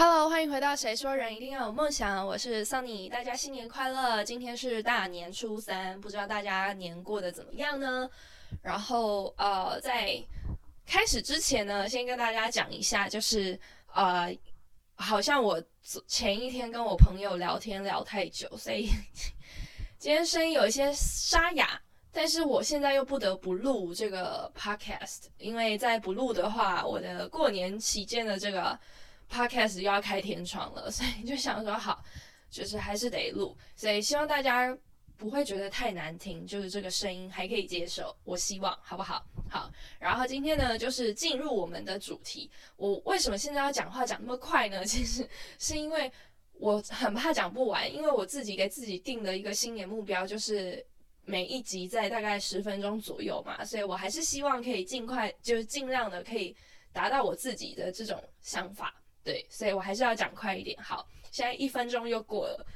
[0.00, 2.24] Hello，欢迎回到谁说人一定要有梦想？
[2.24, 4.22] 我是 Sunny，大家新年快乐！
[4.22, 8.08] 今天是大年初三，不知道大家年过得怎么样呢？
[8.62, 10.16] 然后呃，在
[10.86, 13.58] 开始之前呢，先跟大家讲一下，就是
[13.92, 14.32] 呃，
[14.94, 15.60] 好像我
[16.06, 18.88] 前一天跟我朋友聊天聊太久，所以
[19.98, 21.68] 今天声音有一些沙哑。
[22.12, 28.78] 但是我现在又不得不录这个 podcast，因为在不录的话，我的过年期间的这个。
[29.30, 32.04] Podcast 又要开天窗了， 所以就想说好，
[32.50, 34.76] 就是还是得录，所以希望大家
[35.16, 39.24] 不会觉得太难听，就是这个声音还可以接受，我希望好不好？
[39.50, 42.50] 好，然后今天呢，就是进入我们的主题。
[42.76, 44.84] 我为什么现在要讲话讲那么快呢？
[44.84, 46.10] 其实是因为
[46.52, 50.84] 我很怕讲不完，因为我自己给自己定的一个新年目标就是
[51.24, 56.54] 每一集在大概十分钟左右嘛，所以我还是希望可以尽快，就是尽量的可以
[56.92, 58.94] 达到我自己的这种想法。
[59.28, 60.74] 对，所以我还是要讲快一点。
[60.82, 62.66] 好，现在一分钟又过了，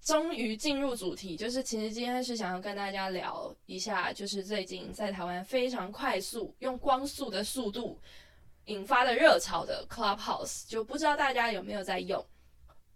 [0.00, 8.00] 终于进入主题，就是其实今天是想要跟大家聊一下，就是最近在台湾非常快速用光速的速度
[8.64, 12.24] 引发的热潮的 Clubhouse，就不知道大家有没有在用？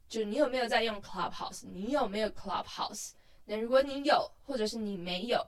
[0.08, 1.66] 就你有没有在用 Clubhouse？
[1.70, 3.10] 你有没有 Clubhouse？
[3.44, 5.46] 那如果你有，或者是你没有？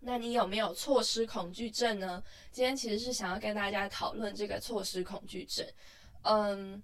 [0.00, 2.22] 那你有没有错失恐惧症呢？
[2.52, 5.66] 今天其实是想要跟大家讨论这个错失恐惧症。
[6.22, 6.82] 嗯，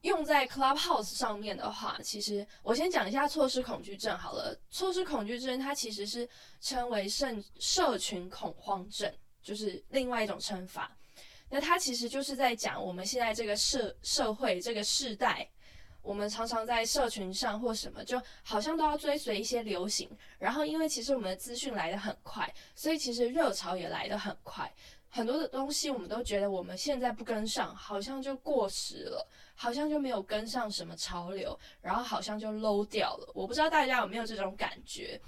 [0.00, 4.58] 用在 Clubhouse 上面的话，其实我先讲一下错失恐惧症好了。
[4.70, 6.28] 错失恐惧症它其实是
[6.60, 10.96] 称为社社群恐慌症，就是另外一种称法。
[11.48, 15.48] 那它其实就是在讲我们现在这个社社会这个世代。
[16.06, 20.08] 我们常常在社群上或什么，就好像都要追随一些流行。
[20.38, 24.72] 然后，因为其实我们的资讯来得很快，所以其实热潮也来得很快。
[25.08, 33.32] 很多的东西我们都觉得我们现在不跟上，好像就过时了，好像就没有跟上什么潮流，然后好像就 low 掉了。
[33.34, 35.20] 我不知道大家有没有这种感觉。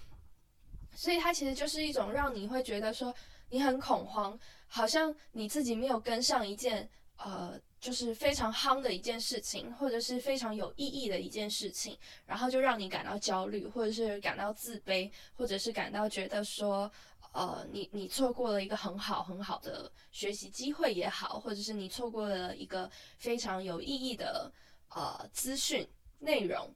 [0.95, 3.13] 所以它其实就是一种让你会觉得说
[3.51, 4.39] 你很恐慌，
[4.69, 7.61] 好像你自己没有跟上一件呃。
[7.81, 11.97] 就是非常夯的一件事情，或者是非常有意义的一件事情，
[12.27, 16.91] 然后就让你感到焦虑，或者是感到自卑，或者是感到觉得说，
[17.33, 24.53] 呃，你你错过了一个很好很好的学习机会也好，或者是你错过了一个非常有意义的
[24.89, 25.87] 呃资讯
[26.19, 26.75] 内容。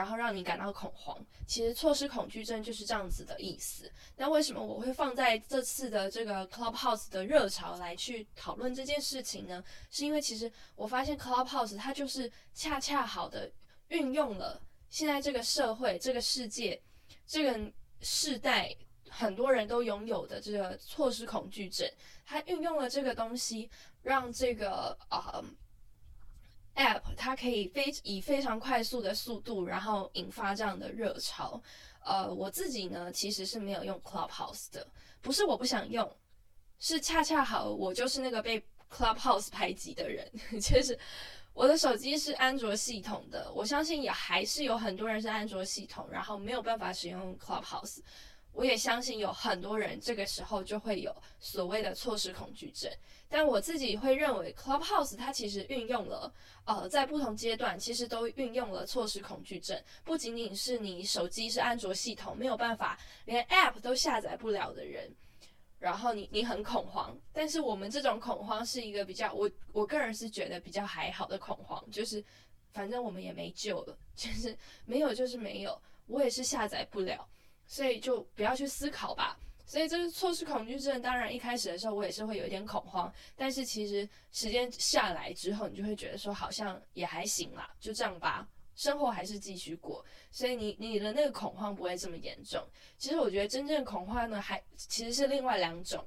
[0.00, 1.14] 然后让你感到恐慌，
[1.46, 3.92] 其实错失恐惧症就是这样子的意思。
[4.16, 9.62] 那为什么我会放在这次的这个 Clubhouse 的热潮来去讨论这件事情呢？
[9.90, 13.52] 是因为其实我发现 Clubhouse 它就是恰恰好的
[13.88, 16.80] 运用了现在这个社会、这个世界、
[17.26, 18.74] 这个世代
[19.10, 21.86] 很多人都拥有的这个错失恐惧症，
[22.24, 23.68] 它运用了这个东西，
[24.02, 25.44] 让这个啊。
[26.76, 31.60] App 它可以非以非常快速的速度，然后引发这样的热潮。
[32.02, 34.86] 呃，我自己呢其实是没有用 Clubhouse 的，
[35.20, 36.10] 不是我不想用，
[36.78, 40.26] 是恰恰好我就是那个被 Clubhouse 排挤的人。
[40.60, 40.98] 就是
[41.52, 47.98] 我的手机是安卓系统的，我相信也还是有很多人是安卓系统，然后没有办法使用 Clubhouse。
[48.52, 52.90] 我也相信有很多人这个时候就会有所谓的错失恐惧症，
[53.28, 56.32] 但我自己会认为 Clubhouse 它其实运用了，
[56.64, 65.08] 呃，在不同阶段其实都运用了错失恐惧症，不仅仅是你手机是安卓系统没有办法连 App 都下载不了的人，
[65.78, 72.22] 然后你你很恐慌，但是我们这种恐慌是一个比较我我个人是觉得比较还好的恐慌，就是
[72.72, 77.26] 反正我们也没救了， 就是没有就是没有，我也是下载不了。
[77.70, 79.38] 所以就不要去思考吧。
[79.64, 81.00] 所以这是错失恐惧症。
[81.00, 90.04] 当然一开始的时候我也是会有一点恐慌，但是其实时间下来之后，你就会觉得说好像也还行啦，就这样吧，生活还是继续过。
[90.32, 92.60] 所以你你的那个恐慌不会这么严重。
[92.98, 96.04] 其实我觉得真正恐慌呢，还其实是另外两种，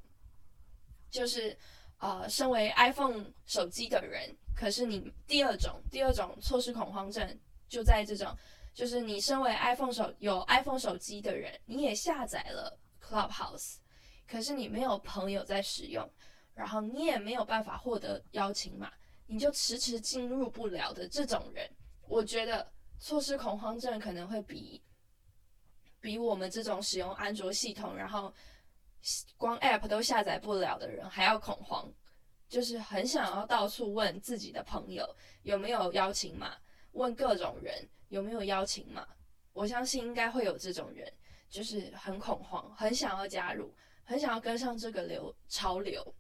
[1.09, 1.57] 就是
[1.99, 7.39] 呃，身为 iPhone 手机的人，可是你第二种第二种错失恐慌症
[7.69, 8.27] 就在这种。
[8.73, 13.75] 就是你身为 iPhone 手有 iPhone 手机的人，你也下载了 Clubhouse，
[14.27, 16.09] 可是你没有朋友在使用，
[16.55, 18.91] 然后你也没有办法获得邀请码，
[19.27, 21.69] 你就迟迟进入不了的这种人，
[22.07, 22.67] 我觉得
[22.97, 24.81] 错失恐慌症可能会比
[26.01, 28.33] 比我们这种使用安卓系统，然后
[29.37, 31.93] 光 App 都下载不了的人还要恐慌，
[32.49, 35.07] 就是很想要到处问自己的朋友
[35.43, 36.57] 有没有邀请码，
[36.93, 37.87] 问各种人。
[38.13, 39.07] 有没有邀请码？
[39.53, 41.11] 我相信应该会有这种人，
[41.49, 43.73] 就是很恐慌，很想要加入，
[44.03, 46.13] 很想要跟上这个流潮流。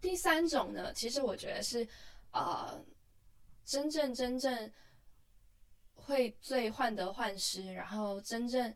[0.00, 1.86] 第三种呢，其实我觉得是
[2.32, 2.84] 呃，
[3.64, 4.72] 真正真正
[5.94, 8.74] 会最患得患失，然后真正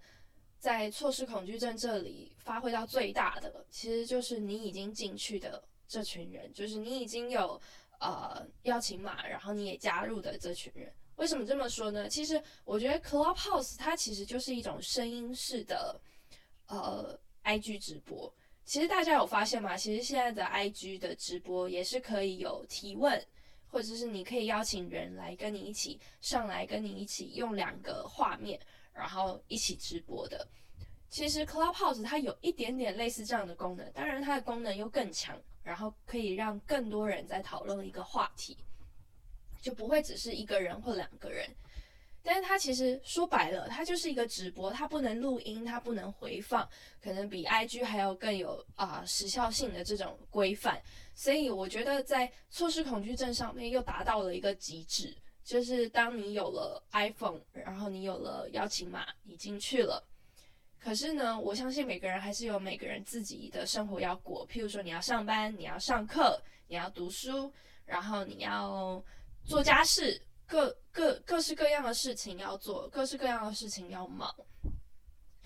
[0.61, 7.61] 在错失恐惧症这里发挥到最大的，其实就是你已经进去的这群人，就是你已经有
[7.99, 10.93] 呃邀请码，然后你也加入的这群人。
[11.17, 12.09] 为什么这么说呢？
[12.09, 16.01] 其实我觉得 Clubhouse 它其实就是一种声音式的
[16.67, 18.33] 呃 IG 直播。
[18.65, 19.77] 其实大家有发现吗？
[19.77, 23.23] 其实现在的 IG 的直播也是可以有提问，
[23.69, 28.59] 或者是你可以邀请人来跟你一起上来，跟你一起用两个画面，
[28.93, 30.49] 然后一起直播的。
[31.11, 38.57] 其实 Clubhouse 它有一点点类似这样的功能，当然它的功能又更强，然后可以让更多人在讨论一个话题。
[39.65, 41.49] 就不会只是一个人或两个人，
[42.23, 46.69] 但是它其实说白了，它就是一个直播，它不能录音，它不能回放，
[47.03, 50.79] 可能比 IG 还要更有啊时效性的这种规范，
[51.15, 60.07] 所以我觉得在错失恐惧症上面又达到了一个极致，就是当你有了 iPhone，然后你有了邀请码，你进去了，
[60.79, 66.39] 可是呢，我相信每个人还是有每个人自己的生活要过，譬如说你要上班，你要上课，
[66.69, 67.51] 你要读书，
[67.87, 69.03] 然后你要。
[69.47, 74.35] 做家事，各各各式各样的事情要做，各式各样的事情要忙，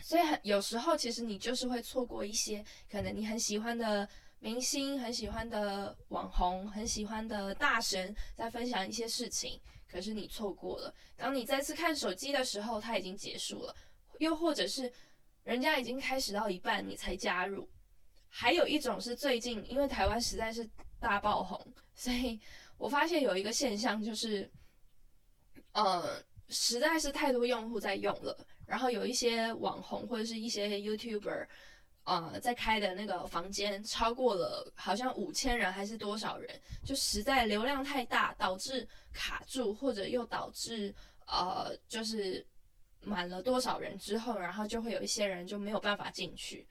[0.00, 4.08] 所以很有时候其实你就是会错过一些可能你很喜欢的
[4.38, 9.60] 明星、很喜欢的网红、很喜欢的大神在分享一些事情，
[9.90, 10.94] 可是你错过了。
[11.16, 13.74] 当你再次看手机的时候，它已经结束了，
[14.18, 14.92] 又或者是
[15.42, 17.68] 人家已经开始到一半你才加入。
[18.28, 20.68] 还有一种是最近因为台湾实在是
[21.00, 22.40] 大爆红，所以。
[22.78, 24.48] 我发现有一个现象，就是，
[25.72, 31.48] 呃，实在是太多用户在用了，然后有一些网红或者是一些 YouTuber，
[32.04, 36.48] 呃，在开的那个房间超过了好像五千人还是多少人，
[36.84, 40.94] 就实在流量太大，导致卡住，或者又导致
[41.26, 42.46] 呃，就是
[43.00, 46.64] 满了多少人之后，然后就会有一些人就没有办法进去，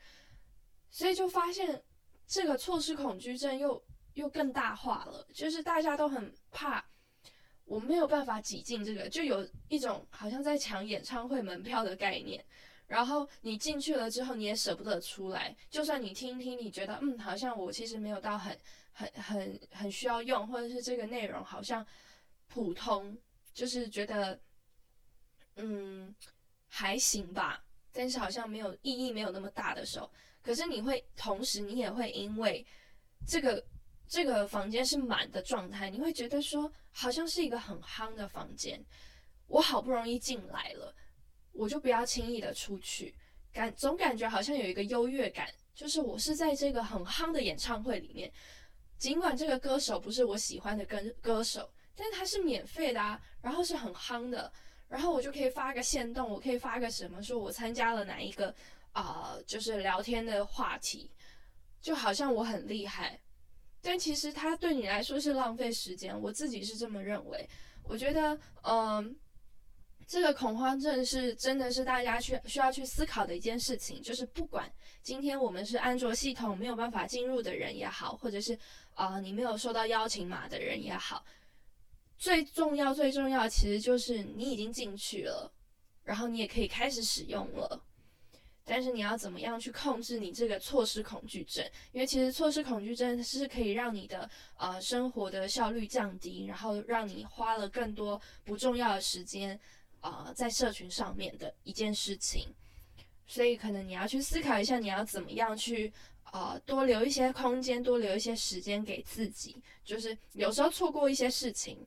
[0.89, 1.83] 所以就发现
[2.25, 3.83] 这个错失恐惧症又。
[4.17, 6.83] 又更大化了，就是大家都很怕，
[7.65, 12.43] 我没有办法挤进这个，就有一种好像在抢演唱会门票的概念。
[12.87, 15.55] 然后你进去了之后，你也舍不得出来。
[15.69, 18.57] 就算你听一听，你觉得嗯，好像我其实没有到很
[18.91, 21.85] 很很很需要用，或者是这个内容好像
[22.47, 23.15] 普通，
[23.53, 24.39] 就是觉得
[25.57, 26.15] 嗯
[26.67, 30.09] 还行吧，但是好像没有意义，没有那么大的时候。
[30.41, 32.65] 可是你会同时，你也会因为
[33.27, 33.63] 这个。
[34.07, 38.81] 这个房间是满的状态，你会觉得说好像是一个很夯的房间，
[39.47, 40.95] 我好不容易进来了，
[41.51, 43.13] 我就不要轻易的出去，
[43.51, 48.31] 感总感觉好像有一个优越感，就是我是在这个很夯的演唱会里面，
[48.97, 54.51] 尽管这个歌手不是我喜欢的歌歌手，但他是免费的啊，然后是很夯的，
[54.87, 58.55] 然后我就可以发个线动，我可以发个什么，说我参加了哪一个
[58.93, 61.11] 啊，就是聊天的话题，
[61.81, 63.19] 就好像我很厉害。
[63.87, 67.47] 但其实它对你来说是浪费时间，我自己是这么认为。
[67.83, 69.15] 我觉得，嗯，
[70.05, 74.01] 这个恐慌症是真的是大家去需要去思考的一件事情。
[74.01, 74.69] 就是不管
[75.01, 78.59] 今天我们是安卓系统没有办法进入的人也好，或者是
[78.93, 81.23] 啊你没有收到邀请码的人也好，
[82.17, 85.49] 最重要最重要其实就是你已经进去了，
[86.03, 87.81] 然后你也可以开始使用了。
[88.69, 91.65] 但是你要怎么样去控制你这个错失恐惧症？
[91.93, 99.57] 因为其实错失恐惧症是可以让你的呃生活的效率降低，然后让你花了更多不重要的时间
[100.01, 102.45] 啊在社群上面的一件事情。
[103.25, 105.91] 所以可能你要去思考一下，你要怎么样去
[106.23, 109.55] 啊多留一些空间，多留一些时间给自己。
[109.85, 111.77] 就是有时候错过一些事情。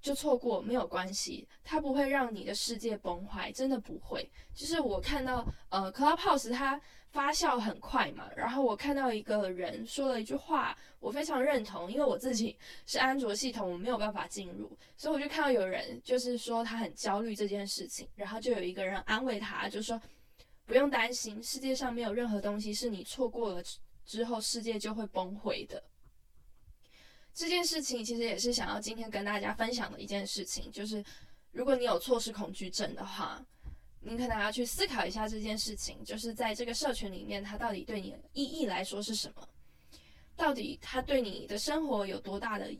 [0.00, 4.30] 就错过没有关系，它不会让你的世界崩坏，真的不会。
[4.54, 6.80] 就是我看到呃，Clubhouse 它
[7.10, 20.00] 发酵很快嘛，然后我看到一个人说了一句话，我非常认同，因为我自己是安卓系统，我没有办法进入，所以我就看到有人就是说他很焦虑这件事情，然后就有一个人安慰他，就说
[20.64, 23.62] 不用担心，世界上没有任何东西是你错过了
[24.06, 25.82] 之后世界就会崩溃的。
[27.40, 31.02] 这件事情其实也是想要今天跟大家分享的一件事情，就是
[31.52, 33.42] 如果你有错失恐惧症的话，
[34.02, 39.48] 你可能要去思考一下这件事情，就是在这个社群里面，它到底对你意义来说是什么？
[40.36, 42.78] 到底它对你的生活有多大的意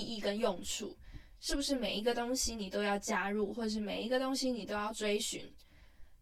[0.00, 0.96] 义跟用处？
[1.38, 5.44] 是不是每一个东西你都要加入，或者是每一个东西你都要追寻？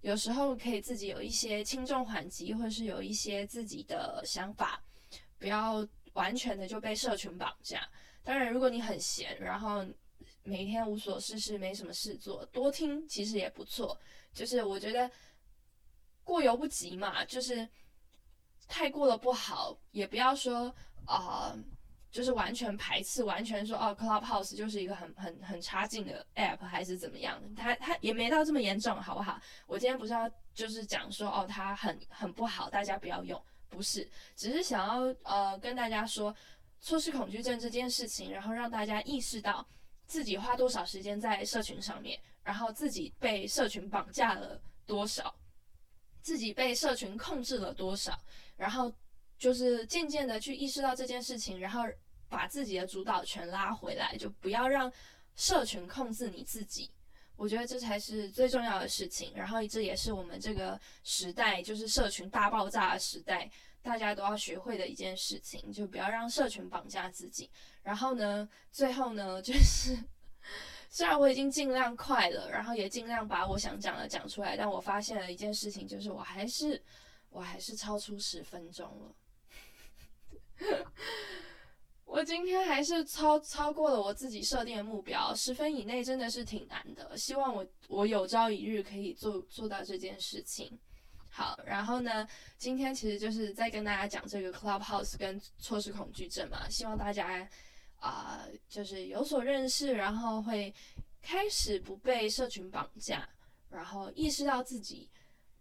[0.00, 4.82] 有时候可以自己有一些轻重缓急，或是有一些自己的想法。
[5.38, 7.88] 不要完全的就被社群绑架。
[8.24, 9.86] 当然，如果你很闲，然后
[10.42, 13.96] 每天无所事事，没什么事做，多听其实也不错。
[14.34, 15.10] 就是我觉得
[16.24, 17.68] 过犹不及嘛，就是
[18.66, 20.74] 太过了不好，也不要说
[21.06, 21.56] 啊。
[22.08, 27.38] 就是完全排斥，完全说哦，Clubhouse 就是一个很很很差劲的 app，还是怎么样？
[27.54, 29.38] 它它也没到这么严重，好不好？
[29.66, 33.38] 我今天不是要就是讲说哦，它很很不好，大家不要用，
[33.76, 36.34] 不是，只是想要呃跟大家说
[36.80, 39.66] 错失恐惧症这件事情，然后让大家意识到
[40.06, 45.34] 自己花多少时间在社群上面，然后自己被社群绑架了多少，
[46.22, 48.18] 自己被社群控制了多少，
[48.56, 48.90] 然后
[49.38, 51.82] 就是渐渐的去意识到这件事情，然后。
[52.28, 54.92] 把自己的主导权拉回来，就不要让
[55.36, 56.90] 社群控制你自己。
[57.36, 59.32] 我觉得这才是最重要的事情。
[59.36, 63.50] 然后这也是我们这个时代，就是社群大爆炸的时代，
[63.82, 67.50] 大家都要学会的一件事情，就不要让社群绑架自己。
[67.82, 69.96] 然后呢，最后呢，就是
[70.88, 76.82] 虽然我已经尽量快了，然后也尽量把我想讲的讲出来，但我发现了一件事情，就是我还是
[77.28, 79.14] 我还是超出十分钟了。
[82.16, 87.14] 我今天还是超超过了我自己设定的目标，十分以内真的是挺难的。
[87.14, 90.78] 希望我我有朝一日可以做做到这件事情。
[91.28, 97.46] 好，然后呢，今天其实就是在跟大家讲这个 Clubhouse 跟错失恐惧症嘛，希望大家
[97.98, 100.74] 啊就是有所认识，然后会
[101.20, 103.28] 开始不被社群绑架，
[103.68, 105.06] 然后意识到自己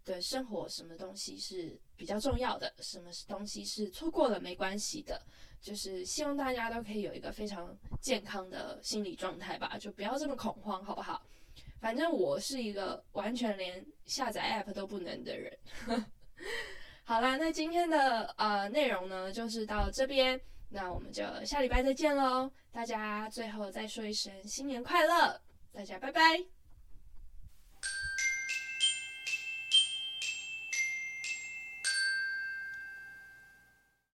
[0.05, 5.21] 的生活什么东西是比较重要的，什么东西是错过了没关系的。
[5.59, 11.25] 就是希望大家都可以有一个非常健康的心理状态吧，就不要这么恐慌，好不好？
[11.81, 15.57] 反正我是一个完全连下载 app 都不能的人。
[17.03, 22.51] 好啦，那今天的呃内容呢，就是到这边，那我们就下礼拜再见喽！
[22.71, 26.54] 大家最后再说一声新年快乐，大家拜拜。